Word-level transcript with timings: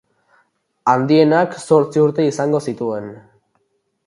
Handienak 0.93 1.59
zortzi 1.67 2.03
urte 2.07 2.27
izango 2.31 2.63
zituen. 2.73 3.13